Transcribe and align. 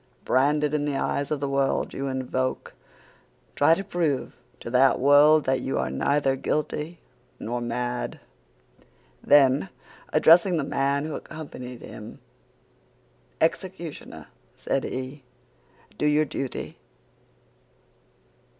Branded 0.25 0.73
in 0.73 0.85
the 0.85 0.95
eyes 0.95 1.29
of 1.29 1.41
the 1.41 1.47
world 1.47 1.93
you 1.93 2.07
invoke, 2.07 2.73
try 3.55 3.75
to 3.75 3.83
prove 3.83 4.35
to 4.59 4.71
that 4.71 4.99
world 4.99 5.43
that 5.43 5.61
you 5.61 5.77
are 5.77 5.91
neither 5.91 6.35
guilty 6.35 6.97
nor 7.39 7.61
mad!' 7.61 8.19
"Then, 9.21 9.69
addressing 10.11 10.57
the 10.57 10.63
man 10.63 11.05
who 11.05 11.13
accompanied 11.13 11.83
him, 11.83 12.17
'Executioner,' 13.39 14.25
said 14.55 14.85
he, 14.85 15.23
'do 15.99 16.07
your 16.07 16.25
duty. 16.25 16.79